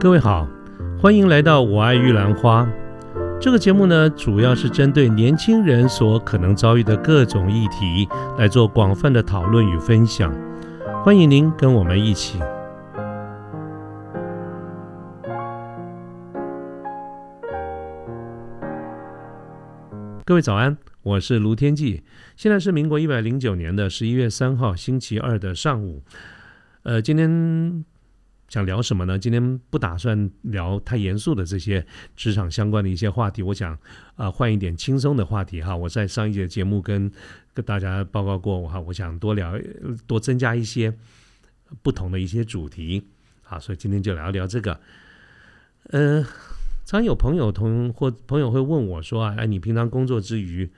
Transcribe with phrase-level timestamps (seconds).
[0.00, 0.48] 各位好，
[0.98, 2.64] 欢迎来到《我爱玉兰花》
[3.38, 8.08] 这个节目呢，主要是针对年轻人所可能遭遇的各种议题
[8.38, 10.34] 来做广泛的讨论与分享。
[11.04, 12.38] 欢迎您跟我们一起。
[20.24, 22.02] 各位早安，我是卢天记，
[22.36, 26.02] 现在是民国一百零九年的十一月三号星期二的上午。
[26.84, 27.84] 呃，今天。
[28.50, 29.16] 想聊什么呢？
[29.16, 31.86] 今天不打算聊太严肃的这些
[32.16, 33.78] 职场相关的一些话题，我想
[34.16, 35.74] 啊换一点轻松的话题哈。
[35.74, 37.10] 我在上一节节目跟
[37.54, 39.54] 跟大家报告过我哈，我想多聊
[40.04, 40.92] 多增加一些
[41.80, 43.06] 不同的一些主题，
[43.42, 44.80] 好，所以今天就聊一聊这个。
[45.84, 46.26] 呃，
[46.84, 50.68] 常有朋友同或朋友会问我说啊，哎，你平常工作之余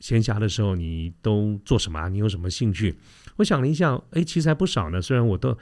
[0.00, 2.08] 闲暇的时候你都做什么？
[2.08, 2.96] 你有什么兴趣？
[3.36, 5.00] 我想了一下，哎，其实还不少呢。
[5.00, 5.56] 虽然我都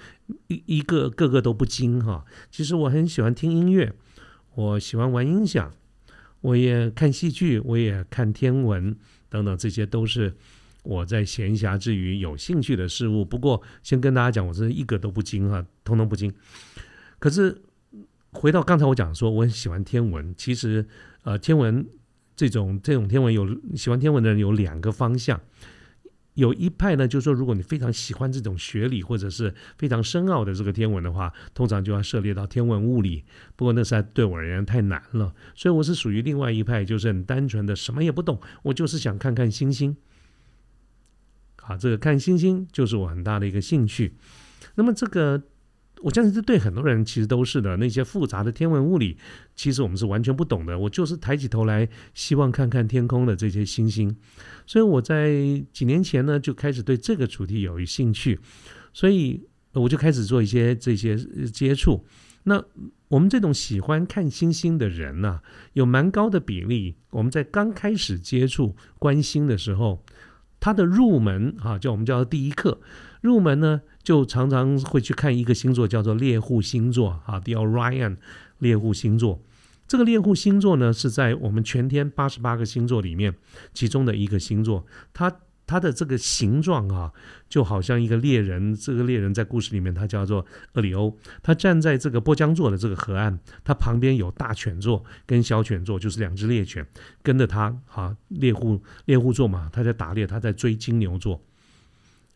[0.49, 3.93] 一一个个个都不精哈，其实我很喜欢听音乐，
[4.55, 5.71] 我喜欢玩音响，
[6.41, 8.97] 我也看戏剧，我也看天文
[9.29, 10.35] 等等，这些都是
[10.85, 13.25] 我在闲暇之余有兴趣的事物。
[13.25, 16.33] 不过，先跟大家讲，我是一个都不精哈，通通不精。
[17.19, 17.61] 可是
[18.31, 20.35] 回到刚才我讲说，我很喜欢天文。
[20.37, 20.87] 其实，
[21.25, 21.87] 呃，天文
[22.37, 25.41] 这种这种天文有喜欢天文的人有两个方向。
[26.35, 33.25] 有一派呢，就是说，如果你非常喜欢这种学理或者是非常深奥的这个天文的话，通常就要涉猎到天文物理。
[33.57, 39.97] 不过那实在对我而言太难了，所以我是属于另外一派，就是很单纯的，什么也不懂，我就是想看看星星。
[41.57, 44.15] 好，这个看星星就是我很大的一个兴趣。
[44.75, 45.43] 那么这个。
[46.03, 47.77] 我相信这对很多人其实都是的。
[47.79, 49.17] 那些复杂的天文物理，
[49.55, 50.79] 其实我们是完全不懂的。
[50.79, 54.15] 我就是抬起头来，希望看看天空的这些星星。
[54.67, 55.31] 所以我在
[55.73, 58.39] 几年前呢，就开始对这个主题有兴趣，
[58.93, 61.17] 所以我就开始做一些这些
[61.53, 62.05] 接触。
[62.45, 62.63] 那
[63.09, 65.41] 我们这种喜欢看星星的人呢，
[65.73, 66.95] 有蛮高的比例。
[67.11, 70.05] 我们在刚开始接触观星的时候，
[70.67, 72.81] 他的入门啊，叫我们叫第一课。
[73.21, 78.17] 入门呢，就常常会去看一个星座，叫做猎户星座啊，The Orion
[78.59, 79.41] 猎户星座。
[79.87, 83.33] 这个猎户星座呢，是在我们全天八十八个星座里面
[83.73, 84.85] 其中的一个星座。
[85.15, 85.33] 它
[85.67, 87.13] 它的这个形状啊，
[87.49, 88.75] 就好像一个猎人。
[88.75, 91.17] 这个猎人在故事里面，他叫做厄里欧。
[91.43, 96.87] 他站在这个波江座的这个河岸，他旁边有大犬座跟小犬座，就是两只猎犬
[97.23, 97.77] 跟着他。
[97.87, 101.43] 哈，猎户猎户座嘛，他在打猎，他在追金牛座。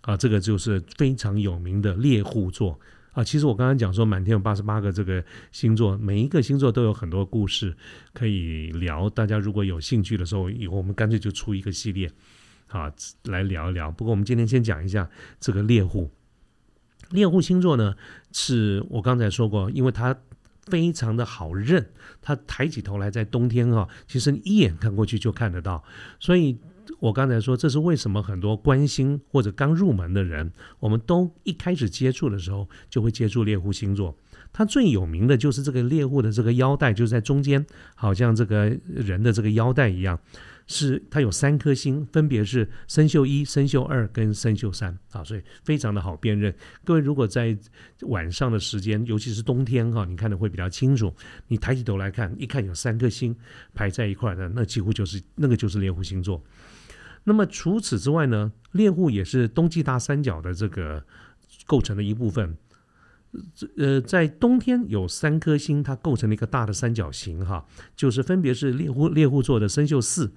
[0.01, 2.81] 啊，这个就是非常有名的猎户座
[3.13, 3.23] 啊。
[3.23, 7.77] 其实我刚刚讲说，满天有八十八个这个星座，每一个星座都有很多故事
[8.15, 9.11] 可以聊。
[9.11, 12.11] 大家如果有兴趣的时候，以后我们干脆就出一个系列
[12.71, 12.93] 啊，
[13.25, 13.91] 来聊一聊。
[13.91, 15.09] 不过我们今天先讲一下
[15.39, 16.11] 这个猎户。
[17.11, 17.95] 猎户星座呢，
[18.33, 20.17] 是我刚才说过，因为它
[20.67, 21.91] 非常的好认，
[22.23, 25.85] 它抬起头来在冬天哈，其实你一眼看过去就看得到，
[26.19, 26.59] 所以。
[26.99, 34.15] 我刚才说，这是为什么很多关心或者刚入门的人，我们都一开始接触的时候就会接触猎户星座。
[34.53, 37.65] 它最有名的就是这个猎户的这个腰带，就是在中间，
[37.95, 40.19] 好像这个人的这个腰带一样，
[40.73, 46.55] 是它有三颗星，分别是生锈一、生锈二跟生锈三啊，所以非常的好辨认。
[46.85, 47.59] 各位如果在
[48.03, 51.13] 晚上的时间，尤其是冬天哈，你看的会比较清楚。
[51.49, 53.35] 你抬起头来看，一看有三颗星
[53.75, 56.41] 排在一块的，那几乎就是那个就是猎户星座。
[57.25, 61.05] 那么除此之外呢，猎户也是冬季大三角的这个
[61.67, 62.57] 构成的一部分。
[63.77, 67.67] 呃，在冬天有三颗星，它构成了一个大的三角形，哈，
[67.97, 70.33] 就是分别是猎户猎户座的生锈四、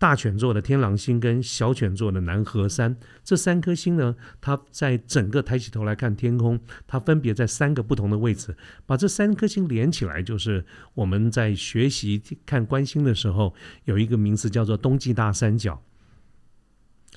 [0.00, 2.96] 大犬座的天狼星跟小犬座的南河三。
[3.22, 8.56] 这三颗星呢，它在整个抬起头来看天空，它分别在三个不同的位置。
[8.86, 15.82] 把这三颗星连起来，就是我们在学习看观星的时候有一个名词叫做冬季大三角。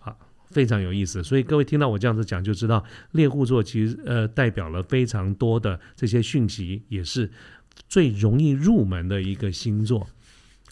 [0.01, 2.83] 好非常有意思，所以各位听到我这样子讲，就知道
[3.13, 7.31] 猎户座其实呃代表了非常多的这些讯息，也是
[7.87, 10.05] 最容易入门的一个星座。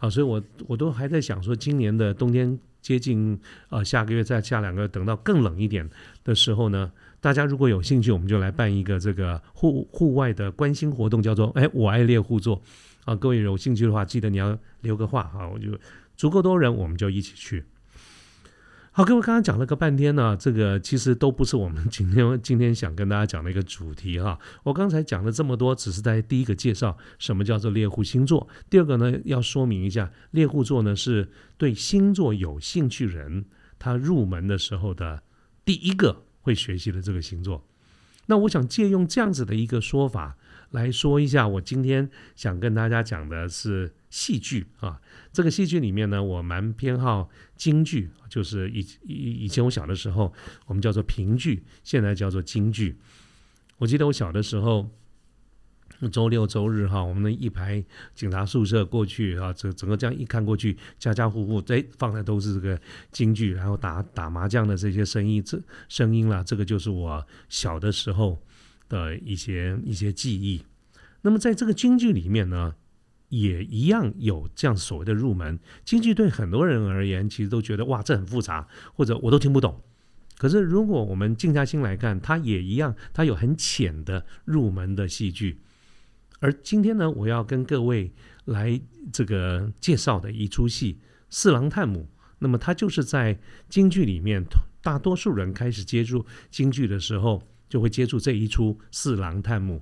[0.01, 3.39] 啊，所以我我都还在想说，今年的冬天接近
[3.69, 5.88] 呃下个月再下两个，等到更冷一点
[6.24, 12.59] 的时候呢，大家如果有兴趣，我们就来办一个这个户户外的关心活动，叫做哎我爱猎户座
[13.06, 13.15] 啊。
[13.15, 15.68] 各位有兴趣的话，记得你要留个话啊，我就
[16.18, 17.63] 足够多人，我们就一起去。
[18.94, 24.38] 好，各位刚刚讲了个半天呢，这个其实都不是我们今天 今天想跟大家讲的一个主题哈。
[24.64, 33.46] 我刚才讲了这么多，只是在第一个介绍什么叫做猎户星座，第二个呢要说明一下，猎户座呢是对星座有兴趣人
[33.80, 35.24] 他入门的时候的
[35.64, 37.66] 第一个会学习的这个星座。
[38.26, 40.36] 那我想借用这样子的一个说法
[40.71, 45.00] 来说一下，我今天想跟大家讲的是戏剧啊。
[45.31, 50.33] 这个戏剧里面呢，我蛮偏好京剧，就是以以以前我小的时候，
[50.65, 52.97] 我们叫做评剧，现在叫做京剧。
[53.77, 54.89] 我记得我小的时候。
[56.12, 57.83] 周六周日哈，我们的一排
[58.15, 62.81] 警察宿舍过去啊，整整个这样一看过去，家家户户哎放的都是这个
[63.12, 68.41] 京剧，然后打打麻将的这些声音，这声音啦，这个就是我小的时候
[68.92, 70.62] 的一些一些记忆。
[71.22, 72.76] 那么在这个京剧里面呢，
[73.30, 79.82] 也一样有这样所谓的入门京剧，对很多人而言，其实都觉得哇，这很复杂，或者我都听不懂。
[80.38, 85.62] 可是如果我们静下心来看，它也一样，它有很浅的入门的戏剧。
[86.40, 88.12] 而今天呢，我要跟各位
[88.46, 88.82] 来
[89.14, 90.96] 这个介绍的一出戏
[91.30, 92.00] 《四郎探母》，
[92.40, 93.40] 那么它就是在
[93.70, 94.44] 京剧里面，
[94.82, 99.81] 大多数人开始接触京剧的时候，就会接触这一出《四郎探母》，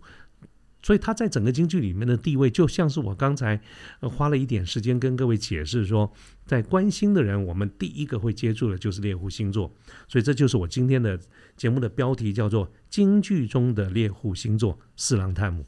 [0.83, 3.59] 所以他在整个京剧里面的地位，就像是我刚才
[4.01, 6.13] 花了一点时间跟各位解释说，
[6.45, 9.74] 在关心的人，我们第一个会接触的就是猎户星座，
[10.07, 11.19] 所以这就是我今天的
[11.57, 15.63] 节目的标题，叫做《京剧中的猎户星座四郎探母》。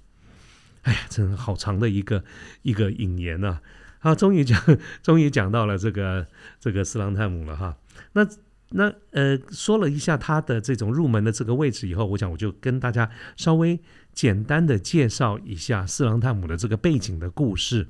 [0.84, 2.24] 哎呀，真的好长的一个
[2.62, 3.60] 一个引言呐！
[3.98, 4.60] 好，终于讲，
[5.02, 6.28] 终于讲到了这个
[6.60, 7.78] 这个四郎探母了哈。
[8.14, 8.28] 那
[8.72, 13.80] 那呃，说了一下他的这种入门的这个位置以后，我想我就跟大家稍微
[14.14, 17.88] 简单的介绍一下四郎探母的这个背景的故事，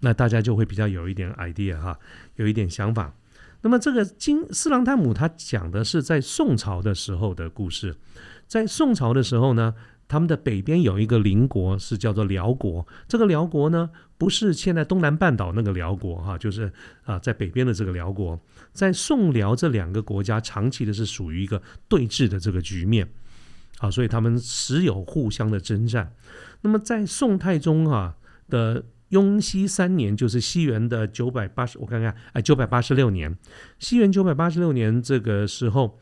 [0.00, 1.98] 那大家就会比较有一点 idea 哈，
[2.36, 3.14] 有一点想法。
[3.62, 7.96] 那么这个金四郎探母他讲的是在宋朝的时候的故事，
[8.46, 9.74] 在宋朝的时候呢。
[10.08, 16.72] 他们的北边有一个邻国是叫做辽国，这个辽国呢不是现在东南半岛那个辽国哈，就是
[17.02, 18.40] 啊在北边的这个辽国，
[18.72, 23.08] 在宋辽这两个国家长期的是属于一个对峙的这个局面，
[23.78, 26.12] 啊，所以他们时有互相的征战。
[26.60, 28.14] 那么在宋太宗啊
[28.48, 33.36] 的雍熙三年，就是西元的九百八十，我看看，哎，九百八十六年，
[33.80, 35.98] 西元九百八十六年这个时候，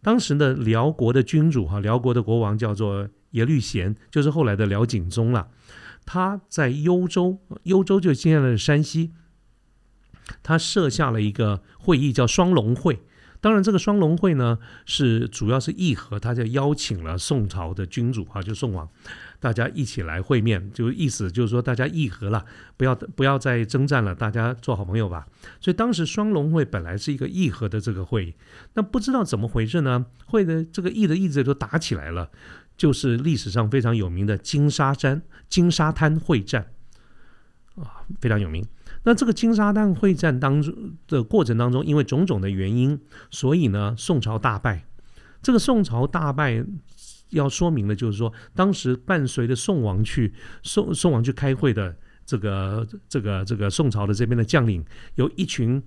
[0.00, 3.06] 当时的辽国的君主哈，辽国的国王叫做。
[3.30, 5.48] 耶律贤就是后来的辽景宗了，
[6.06, 9.12] 他在幽州，幽州就现在的山西，
[10.42, 13.00] 他设下了一个会议，叫双龙会。
[13.40, 18.88] 当然，这个双龙会呢，是主要是议和，他就邀请了宋朝的君主哈，就宋王，
[19.38, 22.44] 大家一起来会面，就意思就是说大家议和了，
[22.76, 25.28] 不要不要再征战了，大家做好朋友吧。
[25.60, 28.34] 所以当时双龙会本来是一个议和的这个会议，
[28.74, 30.06] 那不知道怎么回事呢？
[30.26, 32.30] 会的这个议的议子都打起来了。
[32.78, 35.20] 就是历史上非常有名的金沙滩
[35.50, 36.70] 金沙滩会战
[37.74, 38.64] 啊，非常有名。
[39.02, 42.98] 那这个金沙滩会战当中的过程当中，因为种种的原因，
[43.30, 44.86] 所以呢，宋朝大败。
[45.42, 46.64] 这个宋朝大败
[47.30, 50.32] 要说明的就是说，当时伴随着宋王去
[50.62, 54.84] 宋宋王去开会的这个这个这个宋朝的这边的将领，
[55.16, 55.82] 有一群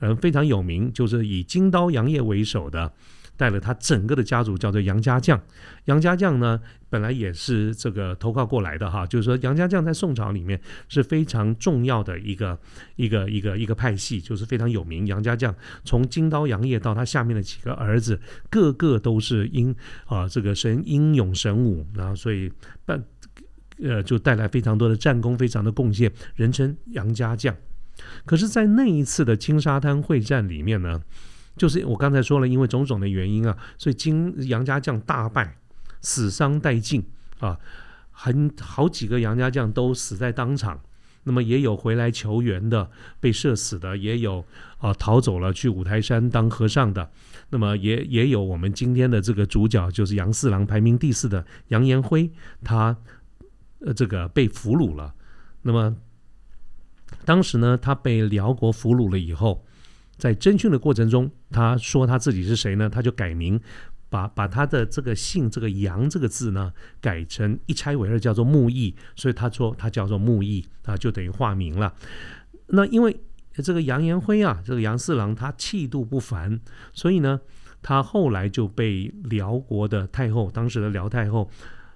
[0.00, 2.92] 嗯非常有名，就是以金刀杨业为首的。
[3.36, 5.40] 带了他整个的家族，叫做杨家将。
[5.86, 12.58] 杨家将呢，本来也是这个投靠过来的哈，就是说杨家将在宋朝里面是非常重要的一个
[12.96, 15.06] 一个一个一个派系，就是非常有名。
[15.06, 15.54] 杨家将
[15.84, 19.74] 从金刀杨业到他下面的几个儿子，个个都是英
[20.06, 22.50] 啊这个神英勇神武，然后所以
[22.84, 23.02] 办
[23.82, 27.54] 呃就带来非常多的战功，非常的贡献，人称杨家将。
[28.24, 31.02] 可是，在那一次的金沙滩会战里面呢？
[31.56, 35.56] 就是我刚才说了，因为种种的原因啊，所以金杨家将大败，
[36.00, 37.04] 死伤殆尽
[37.38, 37.56] 啊，
[38.10, 40.80] 很好几个杨家将都死在当场。
[41.22, 44.44] 那么也有回来求援的，被射死的，也有
[44.78, 47.08] 啊逃走了去五台山当和尚的。
[47.50, 52.28] 那么也也有我们今天的这个主角，就是杨四郎排名第四的杨延辉，
[52.64, 52.96] 他
[53.78, 55.14] 呃这个被俘虏了。
[55.62, 55.96] 那么
[57.24, 59.64] 当时呢，他被辽国俘虏了以后。
[60.24, 62.88] 在侦讯的过程中，他说他自己是谁呢？
[62.88, 63.60] 他就改名，
[64.08, 71.92] 把把他的这个姓这个杨这个字呢改成一拆为二，叫做木易，所以他说他叫做木易啊，就等于化名了。
[72.68, 73.14] 那因为
[73.56, 76.58] 这个杨延辉啊，这个杨四郎他气度不凡，
[76.94, 77.38] 所以呢，
[77.82, 81.50] 他后来就被辽国的太后，当时的辽太后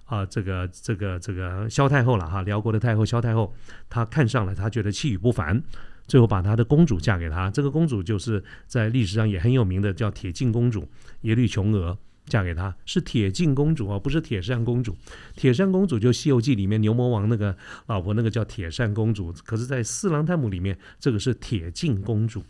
[0.04, 3.54] 啊，这个这个这个萧太后了哈，辽国的太后萧太后，
[3.88, 5.62] 她看上了，她觉得气宇不凡。
[6.08, 10.88] 最后把他的公主嫁给他，这个公主就是在历史上也很有名的，叫铁镜公主
[11.20, 14.96] 耶律琼娥，嫁给他是铁镜公主啊，不是铁扇公主。
[15.36, 19.32] 铁扇公主就《西游记》里面牛魔王那个老婆，那个叫铁扇公主。
[19.44, 22.42] 可是，在《四郎探母》里面，这个是铁镜公主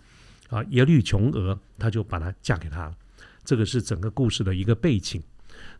[0.48, 2.94] 啊，耶律琼娥，她就把她嫁给他了。
[3.44, 5.20] 这个是整个故事的一个背景。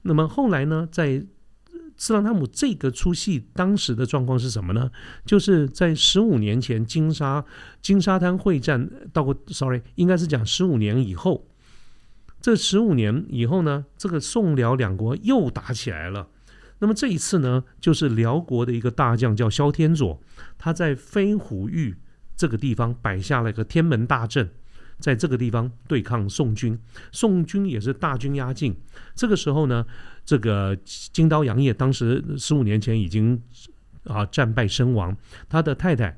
[0.02, 1.24] 那么后来呢，在
[1.98, 4.90] 四郎探母这个出戏当时的状况是什么呢？
[5.26, 7.44] 就是在十五年前金沙
[7.82, 11.46] 金沙滩会战到过，sorry，应该是讲十五年以后。
[12.40, 16.28] 这十五年以后呢，这个宋辽两国又打起来了。
[16.78, 20.22] 那么这一次呢，就是辽国的一个大将叫萧天佐，
[20.56, 21.96] 他在飞虎峪
[22.36, 24.48] 这个地方摆下了一个天门大阵。
[25.00, 26.76] 在这个地方对抗宋军，
[27.12, 28.76] 宋军也是大军压境。
[29.14, 29.86] 这个时候呢，
[30.28, 33.40] 这个金刀杨业当时十五年前已经
[34.04, 35.16] 啊战败身亡，
[35.48, 36.14] 他的太太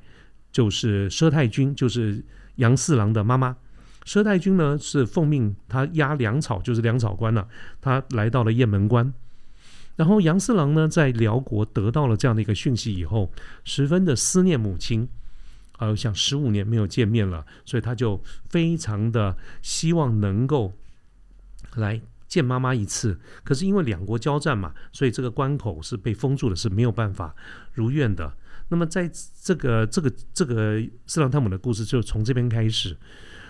[0.50, 2.20] 就是佘太君，就是
[2.56, 3.56] 杨四郎的妈妈。
[4.04, 7.46] 佘太君呢是奉命他押粮草，就是粮草官了。
[7.80, 9.14] 他来到了雁门关，
[9.94, 13.30] 然后杨四郎呢在辽国得到了这样的一个讯息以后，
[13.62, 15.08] 十分的思念母亲。
[15.78, 20.72] 呃，想十五年没有见面了，所以他就非常的希望能够
[21.76, 22.00] 来
[22.30, 23.20] 见妈妈一次。
[23.44, 27.34] 可是因为两国交战嘛，所以这个关口是被封住的，是没有办法
[27.75, 28.32] 如愿的。
[28.68, 29.10] 那么在
[29.42, 32.96] 这个这个这个四郎探母的故事就从这边开始。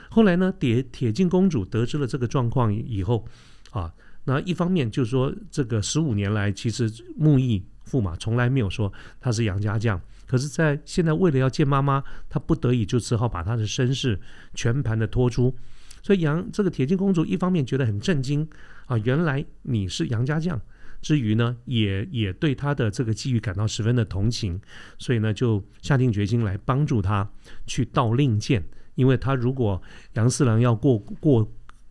[0.08, 3.24] 后来呢，铁铁镜公主得知了这个状况以后，
[3.70, 3.92] 啊，
[4.24, 10.00] 那一方面就是说，这个十五年来其实木易驸马从来没有说他是杨家将。
[10.26, 14.18] 可是，在现在为了要见妈妈，他不得已就只好把他的身世
[14.54, 15.54] 全盘的托出。
[16.02, 18.48] 所以杨这个铁镜公主一方面觉得很震惊
[18.86, 20.60] 啊，原来你是杨家将，
[21.00, 24.60] 之余呢，也也对他的这个际遇感到十分的同情，
[24.98, 27.30] 所以呢，就下定决心来帮助他
[27.66, 28.62] 去盗令箭。
[28.96, 29.80] 因为他如果
[30.14, 31.50] 杨四郎要过过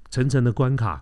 [0.10, 1.02] 层层的关卡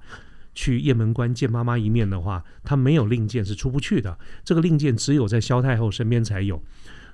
[0.53, 4.17] 去雁门关见妈妈一面的话，他没有令箭是出不去的。
[4.45, 6.61] 这个令箭只有在萧太后身边才有。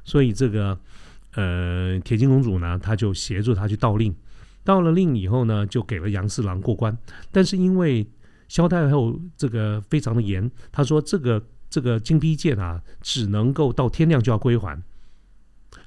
[0.03, 0.77] 所以这个
[1.35, 4.13] 呃，铁镜公主呢，她就协助他去盗令，
[4.63, 6.97] 到了令以后呢，就给了杨四郎过关。
[7.31, 8.07] 但是因为
[8.47, 14.81] 萧太后这个非常的严，她说这个这个金披剑啊，只能够到天亮就要归还。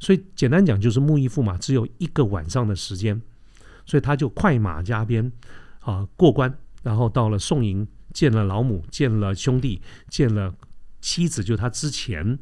[0.00, 3.20] 所以简单讲，就是木易驸马只有一个晚上的时间，
[3.84, 5.30] 所以他就快马加鞭
[5.80, 10.54] 啊过关，然后到了宋营见了老母，见了兄弟，见了
[11.00, 12.38] 妻子，就他之前。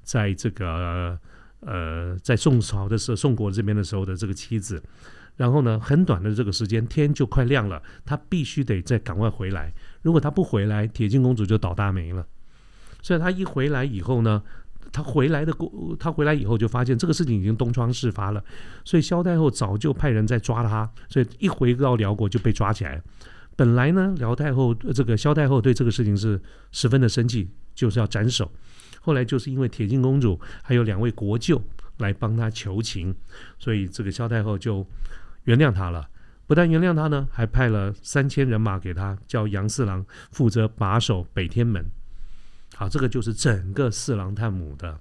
[0.00, 1.20] 在这个
[1.60, 4.82] 呃，在宋朝的时候，宋国这边的时候的这个妻子，
[5.38, 9.72] 然后呢，很短的这个时间，天就快亮了，他必须得再赶快回来。
[10.02, 12.26] 如果他不回来，铁镜公主就倒大霉了。
[13.00, 14.42] 所以他一回来以后呢，
[14.90, 18.44] 他回来的过，他回来以后就发现这个事情已经东窗事发了。
[18.84, 23.00] 所以萧太后早就派人在抓他，所以一回到辽国就被抓起来。
[23.54, 26.40] 本来呢，辽太后这个萧太后对这个事情是
[26.72, 28.50] 十分的生气，就是要斩首。
[29.00, 31.62] 后来就是因为铁镜公主还有两位国舅
[31.98, 33.14] 来帮他求情，
[33.58, 34.84] 所以这个萧太后就
[35.48, 36.06] 原谅他了。
[36.46, 41.82] 不但原谅他呢，还派了三千人马给他，叫杨四郎负责把守北天门。
[42.76, 45.00] 好，这个就是整个四郎探母的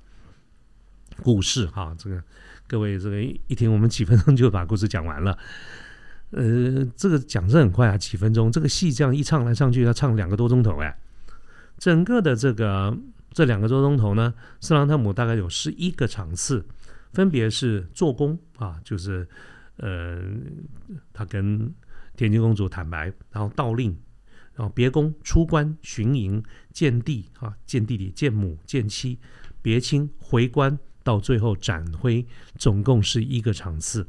[1.22, 1.94] 故事哈。
[1.98, 2.24] 这个
[2.66, 5.38] 各位这个一听，我们几分钟就把故事讲完了。
[6.32, 8.50] 呃，这个讲是很快啊，几分钟。
[8.50, 10.98] 这个戏这样一唱来唱去要唱两个多钟头哎，
[11.77, 12.98] 整个的这个。
[13.34, 16.66] 这两个多钟头呢，四郎探母大概有十一个场次，
[17.13, 19.27] 分别是做工啊，就是
[19.77, 20.22] 呃，
[21.13, 21.74] 他跟
[22.15, 23.96] 天津公主坦白，然后道令，
[24.53, 29.17] 然后别宫出关巡营见弟啊，见弟弟见母见妻，
[29.62, 34.05] 别亲回关，到最后斩灰，总共是一个场次。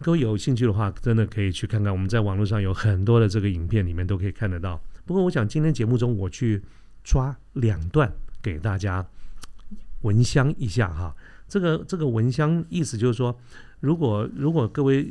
[0.00, 4.82] 各位有兴趣的话，真的可以去看看，我们在网络上有很多的这个影片，里面都可以看得到。
[5.04, 6.62] 不过，我想今天节目中我去。
[7.08, 9.06] 抓两段给大家
[10.00, 11.14] 闻香一下哈，
[11.48, 13.38] 这个这个蚊香意思就是说，
[13.80, 15.06] 如果如果各位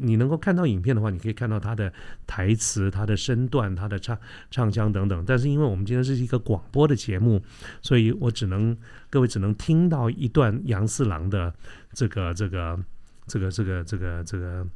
[0.00, 1.92] 你能够看到影片的话，你可以看到他的
[2.26, 4.18] 台词、他的身段、他的唱
[4.50, 5.24] 唱腔等等。
[5.26, 7.42] 但是因为我们今天是一个广播的节目，
[7.82, 8.76] 所以我只能
[9.10, 11.54] 各位只能听到一段杨四郎的
[11.92, 12.78] 这个这个
[13.26, 14.66] 这个这个这个这个。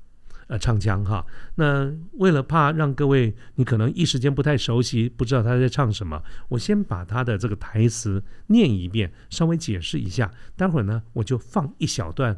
[0.48, 1.24] 呃，唱腔哈，
[1.56, 10.32] 那为了怕让各位你可能一时间不太熟悉，不知道他在唱什么，我先把他的这个台词念一遍，稍微解释一下。
[10.56, 12.34] 待会儿呢，我就放一小段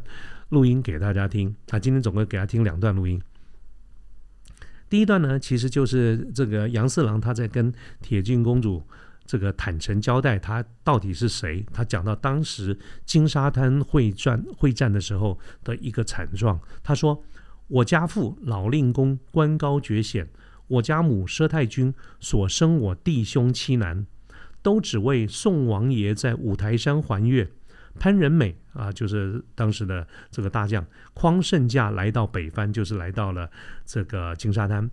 [0.48, 1.54] 录音给大家听。
[1.68, 3.22] 啊，今天总共给他听两段录音。
[4.88, 8.82] 第一段呢，其实就是这个杨四郎他在跟铁镜公主
[9.24, 11.64] 这个坦诚交代他到底是谁。
[11.72, 12.76] 他讲到当时
[13.06, 17.22] 金沙滩会战会战的时候的一个惨状，他说。
[17.70, 20.28] 我家父老令公官高爵显，
[20.66, 24.04] 我家母佘太君所生我弟兄七男，
[24.60, 27.48] 都只为宋王爷在五台山还愿。
[27.98, 30.84] 潘仁美啊，就是当时的这个大将，
[31.14, 33.48] 匡圣驾来到北藩，就是来到了
[33.84, 34.90] 这个金沙滩。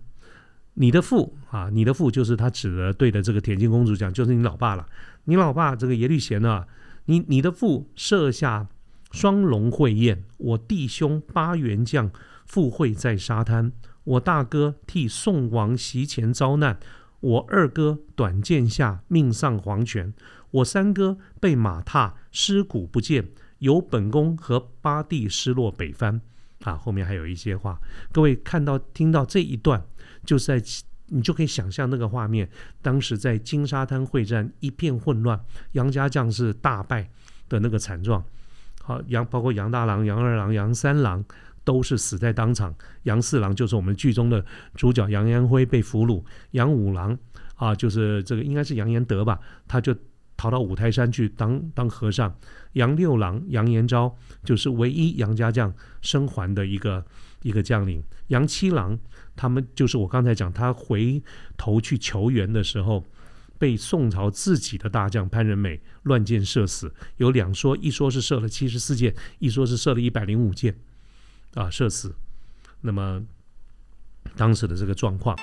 [0.74, 4.86] 你的父啊，你的父就是他指的对的这个铁镜公主讲，就是你老爸了。
[5.24, 6.64] 你老爸这个耶律贤呢，
[7.06, 8.68] 你你的父设下
[9.10, 12.10] 双龙会宴，我弟兄八员将
[12.48, 13.70] 赴会在沙滩，
[14.04, 16.78] 我大哥替宋王袭前遭难，
[17.20, 20.14] 我二哥短剑下命丧黄泉，
[20.50, 23.28] 我三哥被马踏尸骨不见，
[23.58, 26.20] 有本宫和八弟失落北藩。
[26.62, 27.78] 啊，后面还有一些话，
[28.10, 29.84] 各位看到听到这一段。
[30.24, 32.48] 就是在你就可以想象那个画面，
[32.82, 35.38] 当时在金沙滩会战一片混乱，
[35.72, 37.08] 杨家将士大败
[37.48, 38.24] 的那个惨状。
[38.82, 41.22] 好，杨包括杨大郎、杨二郎、杨三郎。
[41.68, 44.42] 都是死在当场，杨四郎就是我们剧中的
[44.74, 47.18] 主角杨延辉被俘虏，杨五郎
[47.56, 49.94] 啊就是这个应该是杨延德吧，他就
[50.34, 52.34] 逃到五台山去当当和尚。
[52.72, 55.70] 杨六郎杨延昭就是唯一杨家将
[56.00, 57.04] 生还的一个
[57.42, 58.98] 一个将领，杨七郎。
[59.36, 61.22] 他们就是我刚才讲，他回
[61.56, 63.04] 头去求援的时候，
[63.56, 66.92] 被宋朝自己的大将潘仁美乱箭射死。
[67.18, 70.74] 有两说，一说是射了七十四箭，一说是射了一百零五箭，
[71.54, 72.14] 啊，射死。
[72.80, 73.22] 那么
[74.36, 75.36] 当时的这个状况。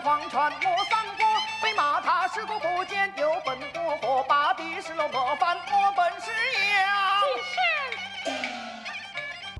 [0.00, 1.24] 黄传我三哥，
[1.60, 6.30] 飞马踏石鼓，不见有本过河，把地势罗破翻，我本是
[6.70, 8.32] 杨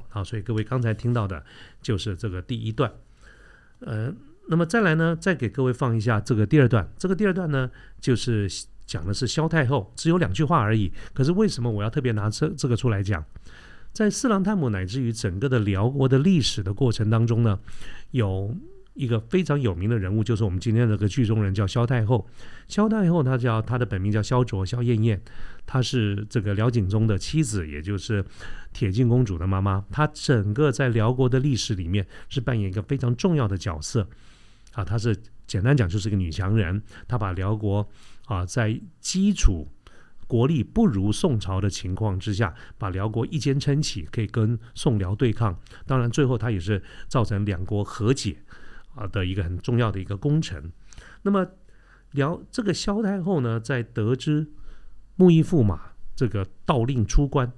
[0.09, 1.44] 好，所以各位刚才听到的
[1.83, 2.92] 就是这个第一段，
[3.81, 4.12] 呃，
[4.48, 6.88] 那么再来呢，再给各位放一下这个第二段。
[6.96, 7.68] 这个第二段呢，
[8.01, 8.48] 就是
[8.87, 10.92] 讲的是萧太后，只有两句话而已。
[11.12, 13.24] 可是为什么我要特别拿这这个出来讲？
[13.92, 17.59] 在四郎探母乃至于整个的辽国的历史的过程当中呢，
[18.12, 18.55] 有。
[18.98, 22.28] 一个非常有名的人物，就是我们今天这个剧中人，叫萧太后。
[22.66, 25.22] 萧太后，她叫她的本名叫萧卓，萧燕燕，
[25.64, 28.24] 她是这个辽景宗的妻子，也就是
[28.72, 29.84] 铁镜公主的妈妈。
[29.92, 34.04] 她整个在辽国的历史里面是扮演一个非常重要的角色。
[34.72, 37.88] 啊，她是简单讲就是一个女强人，她把辽国
[38.26, 39.68] 啊在基础
[40.26, 45.56] 国力不如宋朝的情况之下，把辽国一肩撑起，可以跟宋辽对抗。
[45.87, 48.37] 当然，最后她也是造成两国和解。
[48.98, 50.72] 啊的一个很重要的一个工程。
[51.22, 51.46] 那么，
[52.12, 54.46] 辽这个萧太后呢，在得知
[55.16, 57.52] 木易驸马这个盗令出关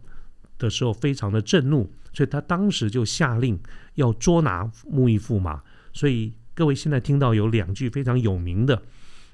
[0.59, 3.59] 的时候，非常的震怒，所以她当时就下令
[3.94, 5.62] 要捉拿木易驸马。
[5.92, 8.83] 所以各位现在听到有两句非常有名的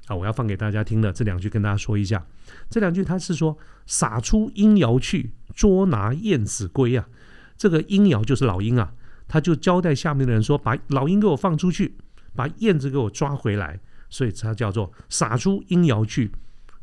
[0.07, 2.25] 啊，我要放给大家听的这两句，跟大家说一下。
[2.71, 7.09] 这两句他是说：“撒出鹰窑去，捉拿燕子归啊。”
[7.57, 8.93] 这个鹰窑就是老鹰啊。
[9.29, 11.99] 他就交代下面的人说：“把老鹰给我放出去，
[12.35, 16.31] 把燕子给我抓回来。”所以他叫做“撒出鹰窑去，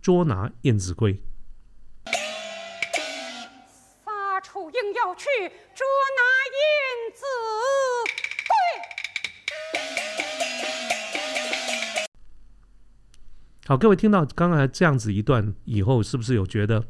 [0.01, 1.23] 捉拿燕子归”。
[4.03, 5.25] 撒出鹰窑去，
[5.73, 6.61] 捉拿燕
[7.15, 7.23] 子
[8.45, 8.53] 归。
[13.65, 16.85] 好，各位听到刚才这样子一段以后，是不是有觉得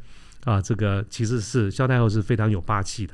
[0.46, 0.60] 啊？
[0.60, 3.14] 这个其实是萧太后是非常有霸气的。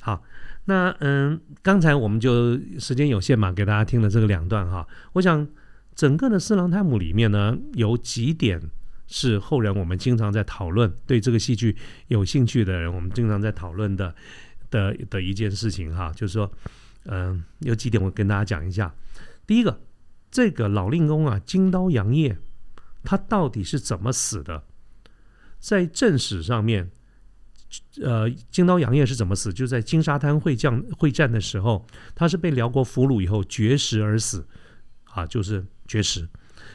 [0.00, 0.22] 好。
[0.68, 4.84] 那嗯，刚才我们就时间有限嘛，给大家听了这个两段哈。
[5.12, 5.46] 我想
[5.94, 8.60] 整个的四郎探母里面呢，有几点
[9.06, 11.76] 是后人我们经常在讨论，对这个戏剧
[12.08, 14.12] 有兴趣的人，我们经常在讨论的
[14.68, 16.52] 的的一件事情哈，就是说，
[17.04, 18.92] 嗯，有几点我跟大家讲一下。
[19.46, 19.80] 第一个，
[20.32, 22.36] 这个老令公啊，金刀杨业，
[23.04, 24.64] 他到底是怎么死的？
[25.60, 26.90] 在正史上面。
[28.02, 29.52] 呃，金刀杨业是怎么死？
[29.52, 34.46] 就在金沙滩会将会战的时候，他是被辽国俘虏以后绝食而死，
[35.04, 36.28] 啊，就是绝食。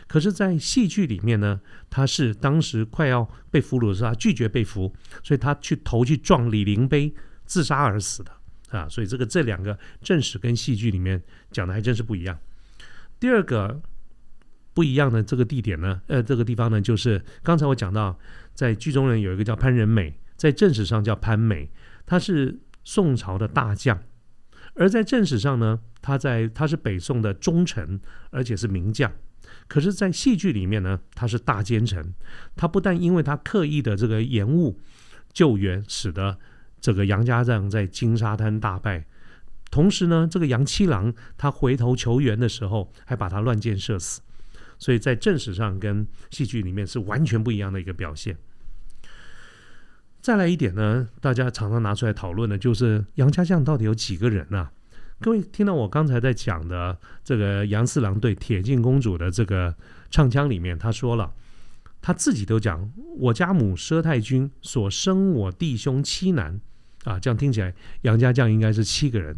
[0.08, 7.14] 可是，在戏剧里面呢，他是当时快要被俘虏的时候，他拒绝被俘，所以他去头去撞李陵碑，
[7.46, 8.32] 自杀而死的
[8.78, 8.90] 啊。
[8.90, 12.38] 所以这个这两个正史跟戏剧里面讲的还真是不一样。
[13.20, 13.82] 第二个
[14.74, 18.20] 不一样的这个地点呢，呃，这个地方呢，就是刚才我讲到，
[18.54, 21.70] 在剧中人有一个叫潘仁美，在正史上叫潘美，
[22.04, 24.02] 他是宋朝的大将。
[24.74, 28.02] 而在正史上呢，他在他是北宋的忠臣，
[28.32, 29.12] 而且是名将。
[29.68, 32.16] 可是，在戏剧里面呢，他是大奸臣。
[32.56, 34.80] 他不但因为他刻意的这个延误
[35.32, 36.40] 救援，使得
[36.80, 39.06] 这个杨家将在金沙滩大败，
[39.70, 44.22] 同时呢，这个杨七郎他回头求援的时候，还把他乱箭射死。
[44.80, 48.36] 所以在正史上跟戏剧里面是完全不一样的一个表现。
[50.22, 54.70] 再来一点呢，大家常常拿出来讨论的，就是杨家将到底有几个人呢？
[55.20, 59.74] 各位听到我刚才在讲的这个杨四郎对铁镜公主的这个
[60.12, 61.32] 唱腔里面，他说了，
[62.02, 66.60] 他自己都讲，我家母佘太君所生我弟兄七男
[67.04, 69.36] 啊，这样听起来杨家将应该是七个人。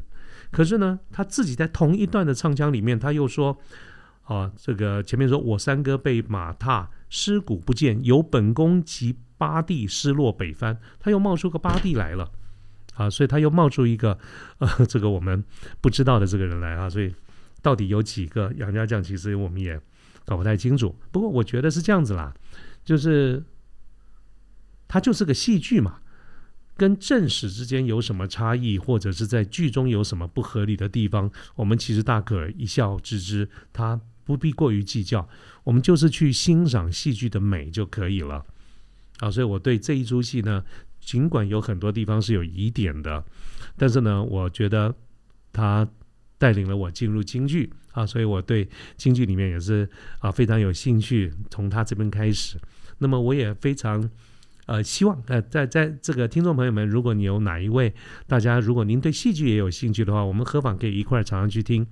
[0.52, 3.58] 可是呢，他自己在同一段的唱腔里面，他又说，
[4.24, 9.16] 啊，这个前面说我三哥被马踏，尸骨不见，有本宫及。
[9.36, 12.32] 八弟失落北藩，他又冒出个八弟来了，
[12.94, 14.18] 啊，所以他又冒出一个
[14.60, 15.44] 呃，这个我们
[15.82, 17.14] 不知道的这个人来啊，所以
[17.62, 19.78] 到底有几个杨家将，其实我们也
[20.24, 20.96] 搞不太清楚。
[21.12, 22.34] 不过我觉得是这样子啦，
[22.86, 23.44] 就是
[24.88, 26.00] 他就是个戏剧嘛，
[26.78, 35.28] 跟正史之间有什么差异，或者是在剧中有什么不合理的地方，我们其实大可一笑置之，他不必过于计较，
[35.64, 38.46] 我们就是去欣赏戏剧的美就可以了。
[39.20, 40.64] 啊，所以我对这一出戏呢，
[41.00, 43.24] 尽管有很多地方是有疑点的，
[43.78, 44.94] 但是呢，我觉得
[45.52, 45.88] 他
[46.38, 49.88] 带领了我进入京剧啊，所以我对京剧里面也是
[50.20, 51.32] 啊非常有兴趣。
[51.50, 52.58] 从他这边开始，
[52.98, 54.10] 那么我也非常
[54.66, 57.94] 呃希望呃在在这个听众朋友们，如果你有哪一位
[58.28, 61.86] 大家，如果您对戏剧也有兴趣的话，我们何妨可以一块儿常常去听，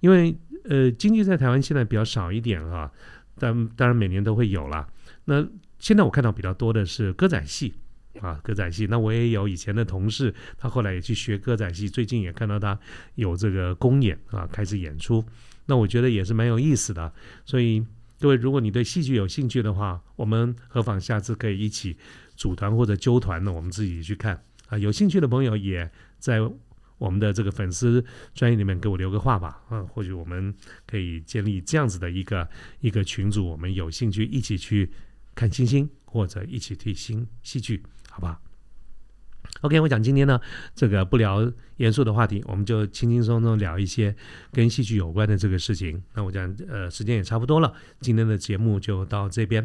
[0.00, 0.36] 因为
[0.68, 2.90] 呃京剧在台湾现在比较少一点啊，
[3.38, 4.88] 但当然每年都会有啦。
[5.24, 5.44] 那
[5.78, 7.74] 现在我看到比较多的是歌仔戏
[8.20, 8.86] 啊，歌仔戏。
[8.86, 12.78] 那我也有以前的同事，他后来也去学歌仔戏，最近也看到他
[13.14, 15.24] 有这个公演啊，开始演出。
[15.66, 17.12] 那我觉得也是蛮有意思的。
[17.44, 17.84] 所以
[18.20, 21.96] 各位，如果你对戏剧有兴趣的话，我们何妨下次可以一起
[22.36, 23.52] 组团或者揪团呢？
[23.52, 24.76] 我们自己去看啊。
[24.76, 26.40] 有兴趣的朋友也在
[26.98, 30.54] 我们的这个粉丝专业里面给我留个话吧嗯，或许我们
[30.86, 32.48] 可以建立这样子的一个
[32.80, 34.90] 一个群组，我们有兴趣一起去。
[35.34, 37.80] 看星星，或者一起听新戏剧，
[38.10, 38.40] 好吧
[39.60, 40.40] ？OK，我讲今天呢，
[40.74, 44.12] 这个不聊严肃的话题，我们就轻轻松松聊一些
[44.50, 46.02] 跟戏剧有关的这个事情。
[46.14, 49.64] 那我讲，呃，时间也差不多了，今天的节目就到这边，